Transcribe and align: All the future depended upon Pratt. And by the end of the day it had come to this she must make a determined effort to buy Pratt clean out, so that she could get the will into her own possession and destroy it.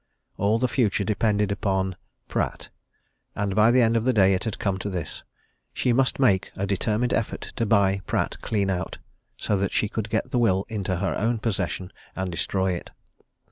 All 0.39 0.57
the 0.57 0.67
future 0.67 1.03
depended 1.03 1.51
upon 1.51 1.95
Pratt. 2.27 2.69
And 3.35 3.53
by 3.53 3.69
the 3.69 3.83
end 3.83 3.95
of 3.95 4.03
the 4.03 4.13
day 4.13 4.33
it 4.33 4.45
had 4.45 4.57
come 4.57 4.79
to 4.79 4.89
this 4.89 5.21
she 5.75 5.93
must 5.93 6.17
make 6.19 6.51
a 6.55 6.65
determined 6.65 7.13
effort 7.13 7.53
to 7.57 7.67
buy 7.67 8.01
Pratt 8.07 8.41
clean 8.41 8.71
out, 8.71 8.97
so 9.37 9.55
that 9.57 9.71
she 9.71 9.87
could 9.87 10.09
get 10.09 10.31
the 10.31 10.39
will 10.39 10.65
into 10.69 10.95
her 10.95 11.15
own 11.15 11.37
possession 11.37 11.93
and 12.15 12.31
destroy 12.31 12.71
it. 12.71 12.89